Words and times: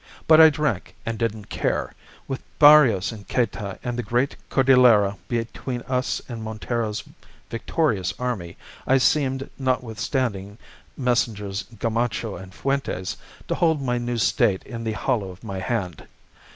But 0.25 0.41
I 0.41 0.49
drank, 0.49 0.95
and 1.05 1.19
didn't 1.19 1.49
care; 1.51 1.93
with 2.27 2.41
Barrios 2.57 3.11
in 3.11 3.25
Cayta 3.25 3.77
and 3.83 3.99
the 3.99 4.01
great 4.01 4.35
Cordillera 4.49 5.15
between 5.27 5.81
us 5.83 6.19
and 6.27 6.41
Montero's 6.41 7.03
victorious 7.51 8.11
army 8.17 8.57
I 8.87 8.97
seemed, 8.97 9.51
notwithstanding 9.59 10.57
Messrs. 10.97 11.65
Gamacho 11.77 12.35
and 12.35 12.51
Fuentes, 12.51 13.15
to 13.47 13.53
hold 13.53 13.79
my 13.79 13.99
new 13.99 14.17
State 14.17 14.63
in 14.63 14.85
the 14.85 14.93
hollow 14.93 15.29
of 15.29 15.43
my 15.43 15.59
hand. 15.59 16.07